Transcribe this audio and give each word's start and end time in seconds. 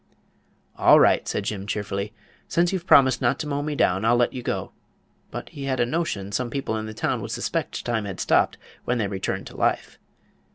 "All 0.79 0.99
right," 0.99 1.27
said 1.27 1.43
Jim, 1.43 1.67
cheerfully, 1.67 2.11
"since 2.47 2.73
you've 2.73 2.87
promised 2.87 3.21
not 3.21 3.37
to 3.37 3.45
mow 3.47 3.61
me 3.61 3.75
down, 3.75 4.03
I'll 4.03 4.15
let 4.15 4.33
you 4.33 4.41
go." 4.41 4.71
But 5.29 5.49
he 5.49 5.65
had 5.65 5.79
a 5.79 5.85
notion 5.85 6.31
some 6.31 6.49
people 6.49 6.75
in 6.75 6.87
the 6.87 6.93
town 6.95 7.21
would 7.21 7.29
suspect 7.29 7.85
Time 7.85 8.05
had 8.05 8.19
stopped 8.19 8.57
when 8.83 8.97
they 8.97 9.05
returned 9.07 9.45
to 9.45 9.55
life. 9.55 9.99